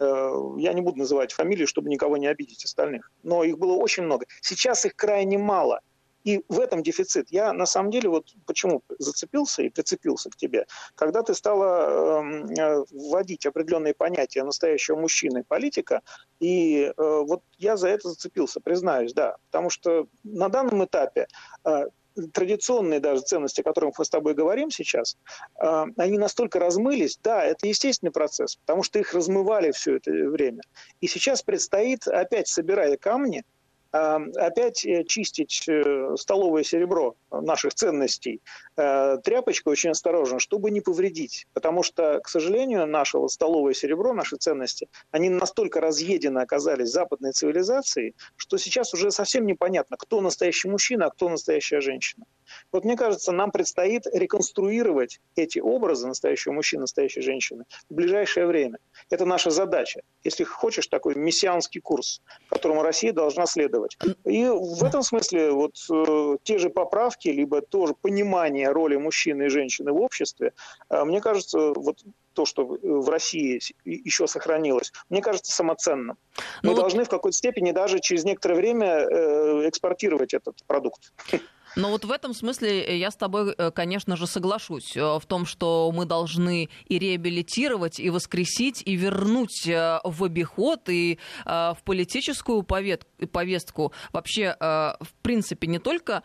[0.01, 4.05] Э, я не буду называть фамилии, чтобы никого не обидеть остальных, но их было очень
[4.05, 4.27] много.
[4.41, 5.81] Сейчас их крайне мало.
[6.25, 7.31] И в этом дефицит.
[7.31, 10.67] Я на самом деле вот почему зацепился и прицепился к тебе.
[10.95, 16.03] Когда ты стала эм, э, вводить определенные понятия настоящего мужчины политика,
[16.39, 19.37] и э, вот я за это зацепился, признаюсь, да.
[19.51, 21.27] Потому что на данном этапе
[21.65, 21.87] э,
[22.33, 25.17] традиционные даже ценности, о которых мы с тобой говорим сейчас,
[25.57, 30.63] а, они настолько размылись, да, это естественный процесс, потому что их размывали все это время.
[31.01, 33.45] И сейчас предстоит, опять собирая камни,
[33.93, 38.41] опять э, чистить э, столовое серебро наших ценностей
[38.77, 41.47] э, тряпочкой очень осторожно, чтобы не повредить.
[41.53, 48.15] Потому что, к сожалению, наше столовое серебро, наши ценности, они настолько разъедены оказались западной цивилизацией,
[48.37, 52.25] что сейчас уже совсем непонятно, кто настоящий мужчина, а кто настоящая женщина.
[52.73, 58.79] Вот мне кажется, нам предстоит реконструировать эти образы настоящего мужчины, настоящей женщины в ближайшее время.
[59.11, 60.03] Это наша задача.
[60.25, 63.97] Если хочешь, такой мессианский курс, которому Россия должна следовать.
[64.25, 69.49] И в этом смысле вот э, те же поправки, либо тоже понимание роли мужчины и
[69.49, 70.53] женщины в обществе,
[70.89, 71.99] э, мне кажется, вот
[72.33, 76.17] то, что в России еще сохранилось, мне кажется самоценным.
[76.63, 81.13] Мы ну, должны в какой-то степени даже через некоторое время э, экспортировать этот продукт.
[81.77, 85.25] Но вот в этом смысле э, я с тобой, э, конечно же, соглашусь э, в
[85.27, 92.63] том, что мы должны и реабилитировать, и воскресить, и вернуть в обиход, и в политическую
[92.63, 93.93] повестку.
[94.13, 96.23] Вообще, в принципе, не только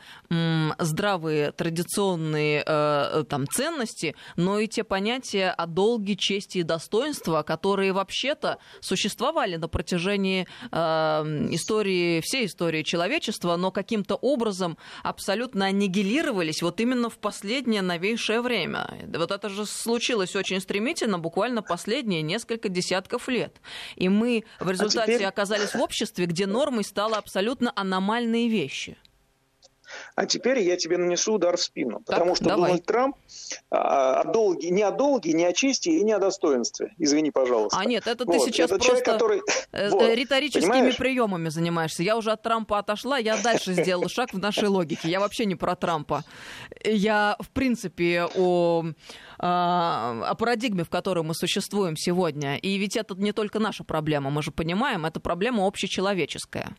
[0.79, 8.57] здравые традиционные там, ценности, но и те понятия о долге, чести и достоинства, которые вообще-то
[8.81, 17.09] существовали на протяжении истории, всей истории человечества, но каким-то образом абсолютно абсолютно аннигилировались вот именно
[17.09, 18.87] в последнее новейшее время.
[19.13, 23.57] Вот это же случилось очень стремительно, буквально последние несколько десятков лет.
[23.97, 25.27] И мы в результате а теперь...
[25.27, 28.95] оказались в обществе, где нормой стало абсолютно аномальные вещи.
[30.15, 32.01] А теперь я тебе нанесу удар в спину.
[32.05, 32.69] Так, потому что давай.
[32.71, 33.15] Дональд Трамп
[33.69, 36.93] а, о долге, не о долге, не о чести и не о достоинстве.
[36.97, 37.77] Извини, пожалуйста.
[37.79, 38.33] А нет, это вот.
[38.33, 39.41] ты сейчас это просто человек, который...
[39.71, 40.97] Э, вот, риторическими понимаешь?
[40.97, 42.03] приемами занимаешься.
[42.03, 45.09] Я уже от Трампа отошла, я дальше сделала шаг в нашей логике.
[45.09, 46.23] Я вообще не про Трампа.
[46.83, 48.85] Я, в принципе, о
[49.37, 52.57] а, о парадигме, в которой мы существуем сегодня.
[52.57, 56.75] И ведь это не только наша проблема, мы же понимаем, это проблема общечеловеческая.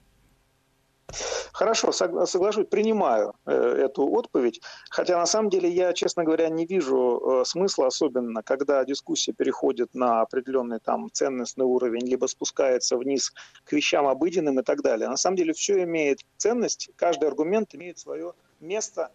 [1.52, 4.60] Хорошо, соглашусь, принимаю э, эту отповедь.
[4.90, 9.94] Хотя на самом деле я, честно говоря, не вижу э, смысла, особенно когда дискуссия переходит
[9.94, 13.32] на определенный там ценностный уровень, либо спускается вниз
[13.64, 15.08] к вещам обыденным и так далее.
[15.08, 19.10] На самом деле все имеет ценность, каждый аргумент имеет свое место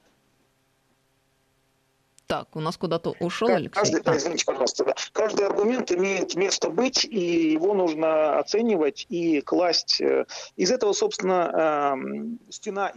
[2.31, 3.71] так, у нас куда-то ушел Алексей.
[3.71, 4.95] Каждый, извините, пожалуйста, да.
[5.11, 9.99] каждый аргумент имеет место быть, и его нужно оценивать и класть.
[9.99, 12.93] Э, из этого, собственно, эм, стена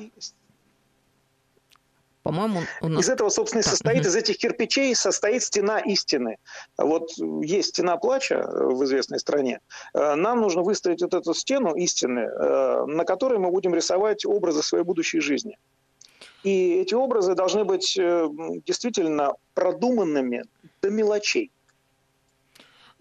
[2.23, 3.05] по-моему, у нас...
[3.05, 6.38] Из этого, собственно, и состоит, из этих кирпичей состоит стена истины.
[6.79, 7.11] Вот
[7.42, 9.59] есть стена плача в известной стране.
[9.94, 14.62] Э, нам нужно выстроить вот эту стену истины, э, на которой мы будем рисовать образы
[14.62, 15.59] своей будущей жизни.
[16.44, 18.28] И эти образы должны быть э,
[18.66, 20.44] действительно продуманными
[20.83, 21.50] до мелочей.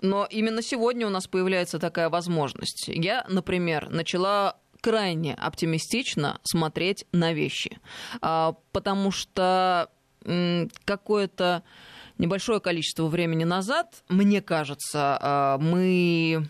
[0.02, 2.88] Но именно сегодня у нас появляется такая возможность.
[2.88, 7.80] Я, например, начала крайне оптимистично смотреть на вещи,
[8.22, 9.90] а, потому что
[10.86, 11.64] какое-то
[12.18, 16.48] небольшое количество времени назад, мне кажется, а, мы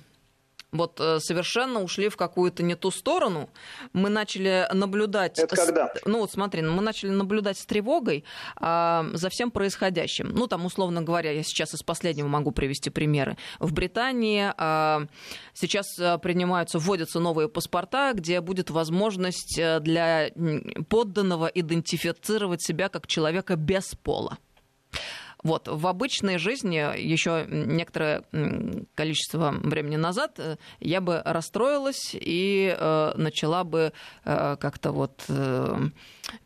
[0.73, 3.49] вот э, совершенно ушли в какую-то не ту сторону.
[3.93, 5.39] Мы начали наблюдать...
[5.39, 5.93] Это когда?
[6.05, 8.25] ну вот смотри, мы начали наблюдать с тревогой
[8.57, 10.29] а, за всем происходящим.
[10.33, 13.38] Ну там, условно говоря, я сейчас из последнего могу привести примеры.
[13.59, 15.05] В Британии а,
[15.53, 20.29] сейчас э, принимаются, вводятся новые паспорта, где будет возможность э, для
[20.89, 24.38] подданного идентифицировать себя как человека без пола.
[25.43, 25.67] Вот.
[25.67, 28.23] В обычной жизни еще некоторое
[28.95, 33.91] количество времени назад э, я бы расстроилась и э, начала бы
[34.23, 35.77] э, как-то вот э,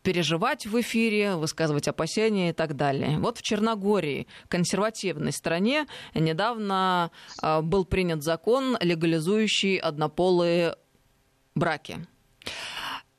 [0.02, 3.18] переживать в эфире, высказывать опасения и так далее.
[3.18, 10.76] Вот в Черногории, консервативной стране, недавно э, был принят закон, легализующий однополые
[11.54, 12.06] браки.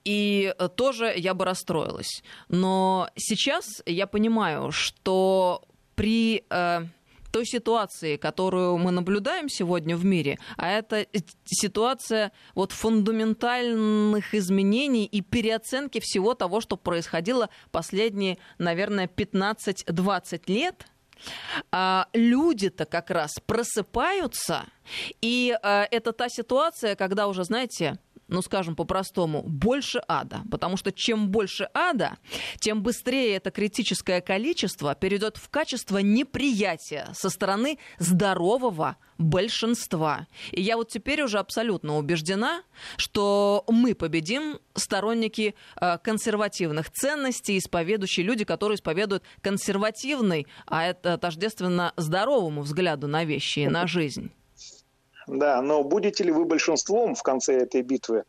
[0.03, 2.23] И э, тоже я бы расстроилась.
[2.47, 5.68] Но сейчас я понимаю, что
[5.99, 6.85] при э,
[7.31, 11.05] той ситуации, которую мы наблюдаем сегодня в мире, а это
[11.43, 20.85] ситуация вот фундаментальных изменений и переоценки всего того, что происходило последние, наверное, 15-20 лет,
[21.69, 24.63] а люди-то как раз просыпаются,
[25.19, 30.41] и а, это та ситуация, когда уже, знаете, ну, скажем по-простому, больше ада.
[30.49, 32.17] Потому что чем больше ада,
[32.59, 40.27] тем быстрее это критическое количество перейдет в качество неприятия со стороны здорового большинства.
[40.51, 42.63] И я вот теперь уже абсолютно убеждена,
[42.97, 51.93] что мы победим сторонники э, консервативных ценностей, исповедующие люди, которые исповедуют консервативный, а это тождественно
[51.97, 54.31] здоровому взгляду на вещи и на жизнь.
[55.31, 58.23] Да, но будете ли вы большинством в конце этой битвы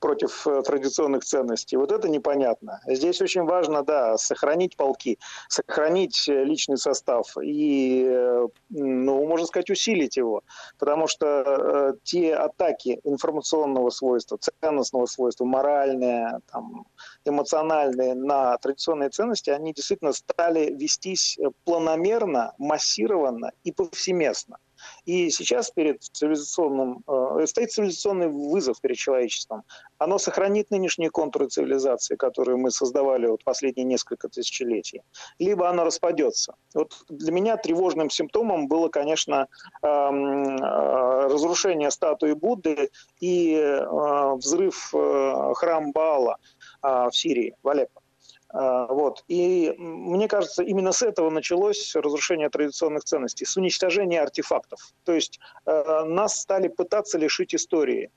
[0.00, 1.76] против э, традиционных ценностей?
[1.76, 2.80] Вот это непонятно.
[2.86, 9.70] Здесь очень важно, да, сохранить полки, сохранить э, личный состав и, э, ну, можно сказать,
[9.70, 10.42] усилить его.
[10.78, 16.86] Потому что те атаки информационного свойства, ценностного свойства, моральные, там,
[17.24, 24.58] эмоциональные на традиционные ценности, они действительно стали вестись планомерно, массированно и повсеместно.
[25.04, 29.62] И сейчас перед цивилизационным, э, стоит цивилизационный вызов перед человечеством.
[29.98, 35.02] Оно сохранит нынешние контуры цивилизации, которые мы создавали вот последние несколько тысячелетий,
[35.38, 36.54] либо оно распадется.
[36.74, 39.48] Вот для меня тревожным симптомом было, конечно,
[39.82, 46.36] эм, э, разрушение статуи Будды и э, взрыв э, храма Баала
[46.82, 47.99] э, в Сирии, в Алеппо.
[48.52, 49.24] А, вот.
[49.28, 54.80] И мне кажется, именно с этого началось разрушение традиционных ценностей, с уничтожения артефактов.
[55.04, 58.10] То есть э, нас стали пытаться лишить истории.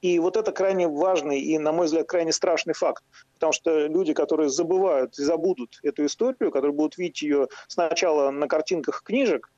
[0.00, 3.04] И вот это крайне важный и, на мой взгляд, крайне страшный факт.
[3.34, 8.48] Потому что люди, которые забывают и забудут эту историю, которые будут видеть ее сначала на
[8.48, 9.52] картинках книжек,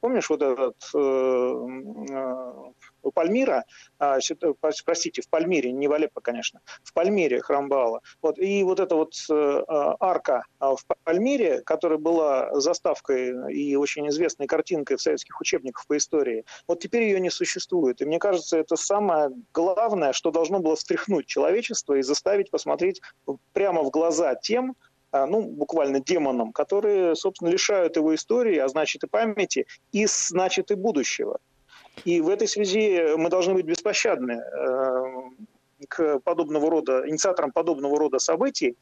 [0.00, 0.76] Помнишь вот этот
[3.10, 3.64] Пальмира,
[3.98, 4.18] а,
[4.84, 8.00] простите, в Пальмире, не в Алеппо, конечно, в Пальмире храм Баала.
[8.20, 9.62] Вот, и вот эта вот э,
[10.00, 15.96] арка а, в Пальмире, которая была заставкой и очень известной картинкой в советских учебниках по
[15.96, 18.00] истории, вот теперь ее не существует.
[18.00, 23.00] И мне кажется, это самое главное, что должно было встряхнуть человечество и заставить посмотреть
[23.52, 29.04] прямо в глаза тем, а, ну, буквально демонам, которые, собственно, лишают его истории, а значит
[29.04, 31.38] и памяти, и значит и будущего.
[32.04, 35.04] И в этой связи мы должны быть беспощадны э,
[35.88, 38.76] к подобного рода, инициаторам подобного рода событий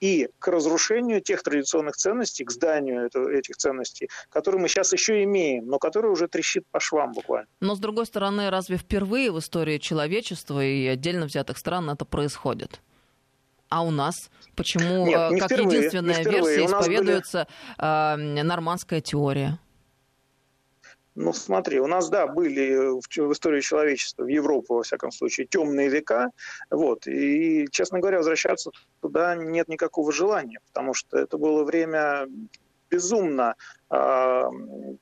[0.00, 5.66] и к разрушению тех традиционных ценностей, к зданию этих ценностей, которые мы сейчас еще имеем,
[5.66, 7.48] но которые уже трещит по швам буквально.
[7.60, 12.80] Но, с другой стороны, разве впервые в истории человечества и отдельно взятых стран это происходит?
[13.74, 18.42] А у нас почему Нет, не как впервые, единственная версия исповедуется были...
[18.42, 19.58] нормандская теория?
[21.16, 25.48] Ну, смотри, у нас, да, были в, в истории человечества, в Европу, во всяком случае,
[25.48, 26.30] темные века,
[26.70, 28.70] вот, и, честно говоря, возвращаться
[29.00, 32.28] туда нет никакого желания, потому что это было время
[32.94, 33.54] безумно
[33.90, 34.42] э,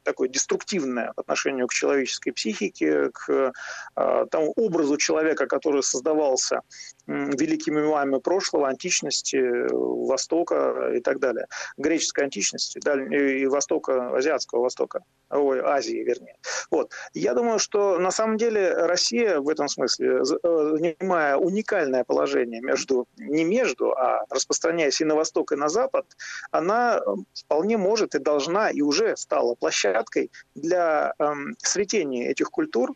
[0.03, 3.53] такое деструктивное по отношению к человеческой психике, к
[3.97, 9.41] э, тому образу человека, который создавался э, великими умами прошлого, античности,
[9.73, 11.47] Востока и так далее.
[11.77, 12.79] Греческой античности
[13.15, 15.01] и Востока, Азиатского Востока,
[15.31, 16.37] ой, Азии, вернее.
[16.71, 16.93] Вот.
[17.15, 23.07] Я думаю, что на самом деле Россия в этом смысле, э, занимая уникальное положение между,
[23.17, 26.07] не между, а распространяясь и на Восток, и на Запад,
[26.51, 27.01] она
[27.35, 32.95] вполне может и должна, и уже стала площадкой для эм, светения этих культур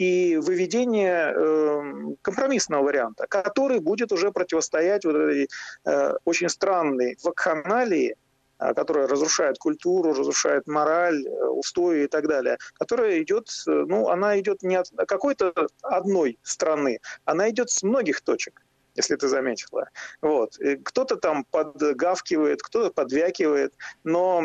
[0.00, 5.48] и выведения э, компромиссного варианта, который будет уже противостоять вот этой
[5.84, 8.16] э, очень странной вакханалии,
[8.58, 14.08] э, которая разрушает культуру, разрушает мораль, э, устои и так далее, которая идет, э, ну,
[14.08, 18.62] она идет не от какой-то одной страны, она идет с многих точек
[18.94, 19.88] если ты заметила.
[20.20, 20.58] Вот.
[20.84, 23.74] Кто-то там подгавкивает, кто-то подвякивает,
[24.04, 24.42] но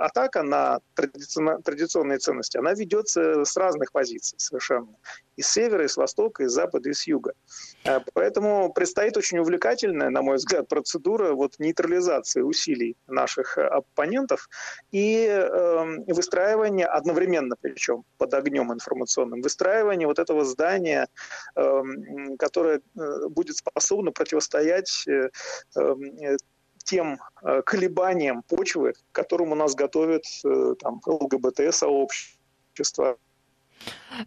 [0.00, 4.88] атака на традиционные ценности, она ведется с разных позиций совершенно
[5.40, 7.32] и с севера, и с востока, и с запада, и с юга.
[7.84, 14.50] Э, поэтому предстоит очень увлекательная, на мой взгляд, процедура вот нейтрализации усилий наших э, оппонентов
[14.92, 21.08] и э, выстраивание одновременно, причем под огнем информационным, выстраивание вот этого здания,
[21.56, 21.82] э,
[22.38, 22.80] которое э,
[23.28, 25.30] будет способно противостоять э,
[25.76, 26.36] э,
[26.84, 27.18] тем
[27.66, 30.24] колебаниям почвы, к которым у нас готовят
[30.80, 33.16] там, ЛГБТ-сообщества,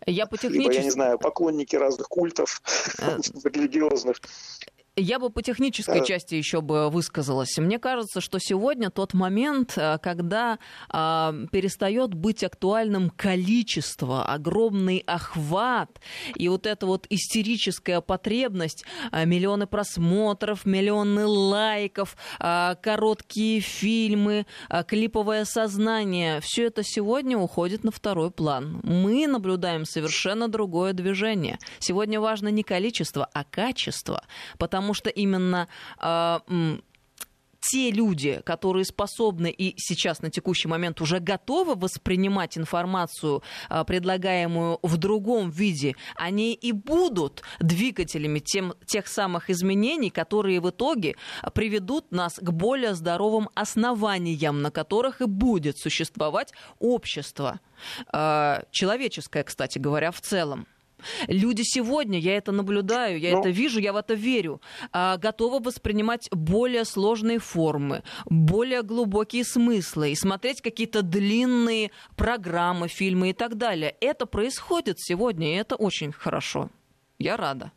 [0.05, 0.63] я по технически...
[0.63, 2.61] Либо, я не знаю, поклонники разных культов
[2.99, 4.17] э, религиозных.
[4.95, 6.05] Я бы по технической да.
[6.05, 7.57] части еще бы высказалась.
[7.57, 15.99] Мне кажется, что сегодня тот момент, э, когда а, перестает быть актуальным количество, огромный охват
[16.35, 24.83] и вот эта вот истерическая потребность, а, миллионы просмотров, миллионы лайков, а, короткие фильмы, а,
[24.83, 28.79] клиповое сознание, все это сегодня уходит на второй план.
[28.83, 31.57] Мы наблюдаем совершенно другое движение.
[31.79, 34.23] Сегодня важно не количество, а качество,
[34.59, 35.69] потому потому что именно
[36.01, 36.39] э,
[37.61, 44.79] те люди, которые способны и сейчас на текущий момент уже готовы воспринимать информацию, а, предлагаемую
[44.83, 51.15] в другом виде, они и будут двигателями тем, тех самых изменений, которые в итоге
[51.53, 57.61] приведут нас к более здоровым основаниям, на которых и будет существовать общество.
[58.11, 60.67] А, человеческое, кстати говоря, в целом.
[61.27, 65.59] Люди сегодня, я это наблюдаю, я ну, это вижу, я в это верю, а, готовы
[65.59, 73.55] воспринимать более сложные формы, более глубокие смыслы и смотреть какие-то длинные программы, фильмы и так
[73.55, 73.95] далее.
[74.01, 76.69] Это происходит сегодня, и это очень хорошо.
[77.19, 77.71] Я рада.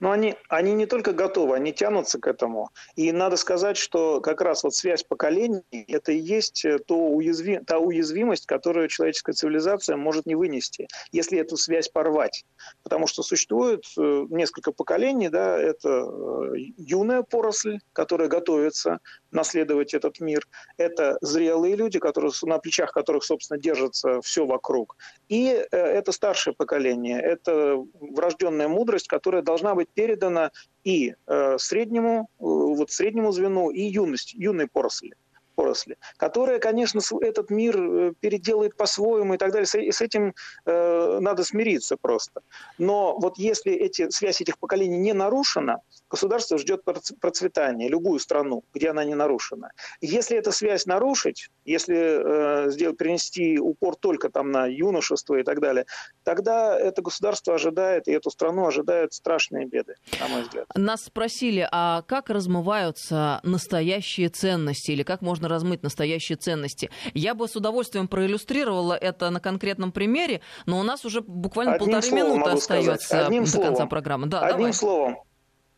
[0.00, 2.70] Но они, они не только готовы, они тянутся к этому.
[2.96, 7.60] И надо сказать, что как раз вот связь поколений– это и есть э, то уязви,
[7.66, 12.44] та уязвимость, которую человеческая цивилизация может не вынести, если эту связь порвать.
[12.82, 19.00] Потому что существует э, несколько поколений, да, это э, юная поросль, которая готовится
[19.30, 20.46] наследовать этот мир.
[20.76, 24.96] Это зрелые люди, которые, на плечах которых, собственно, держится все вокруг.
[25.28, 30.50] И это старшее поколение, это врожденная мудрость, которая должна должна быть передана
[30.84, 35.14] и э, среднему, э, вот среднему звену, и юность, юной поросли.
[35.58, 39.66] Поросли, которая, конечно, этот мир э, переделает по-своему и так далее.
[39.88, 40.34] И с этим
[40.66, 42.42] э, надо смириться просто.
[42.78, 46.82] Но вот если эти, связь этих поколений не нарушена, государство ждет
[47.20, 49.72] процветания, любую страну, где она не нарушена.
[50.00, 55.60] Если эту связь нарушить, если э, сделать, перенести упор только там на юношество и так
[55.60, 55.86] далее,
[56.22, 60.66] тогда это государство ожидает, и эту страну ожидают страшные беды, на мой взгляд.
[60.76, 66.90] Нас спросили, а как размываются настоящие ценности, или как можно размыть настоящие ценности?
[67.14, 71.92] Я бы с удовольствием проиллюстрировала это на конкретном примере, но у нас уже буквально Одним
[71.92, 73.68] полторы минуты остается Одним до словом.
[73.68, 74.26] конца программы.
[74.26, 74.72] Да, Одним давай.
[74.72, 75.16] словом,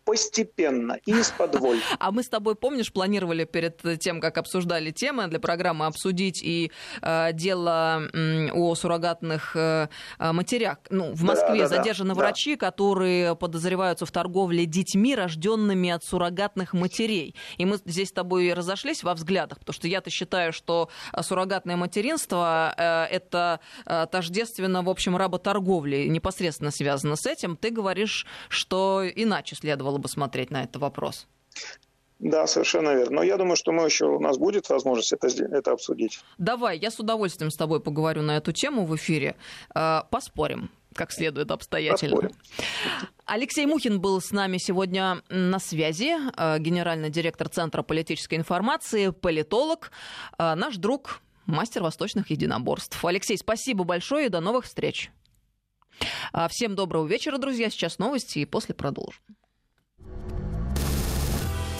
[0.04, 1.56] постепенно и из-под
[1.98, 6.70] А мы с тобой, помнишь, планировали перед тем, как обсуждали темы для программы, обсудить и
[7.02, 9.88] э, дело э, о суррогатных э,
[10.18, 10.78] матерях.
[10.90, 12.66] Ну, в Москве да, да, задержаны да, врачи, да.
[12.66, 17.34] которые подозреваются в торговле детьми, рожденными от суррогатных матерей.
[17.58, 20.88] И мы здесь с тобой разошлись во взглядах, потому что я-то считаю, что
[21.20, 27.56] суррогатное материнство э, это э, тождественно, в общем, работорговле, непосредственно связано с этим.
[27.56, 31.26] Ты говоришь, что иначе следовало бы смотреть на этот вопрос.
[32.20, 33.16] Да, совершенно верно.
[33.16, 36.20] Но я думаю, что мы еще, у нас будет возможность это, это обсудить.
[36.36, 39.36] Давай, я с удовольствием с тобой поговорю на эту тему в эфире.
[39.74, 42.16] Э, поспорим как следует обстоятельно.
[42.16, 42.36] Поспорим.
[43.24, 49.92] Алексей Мухин был с нами сегодня на связи, э, генеральный директор Центра политической информации, политолог,
[50.36, 53.02] э, наш друг, мастер восточных единоборств.
[53.04, 55.12] Алексей, спасибо большое и до новых встреч.
[56.48, 57.70] Всем доброго вечера, друзья.
[57.70, 59.22] Сейчас новости и после продолжим.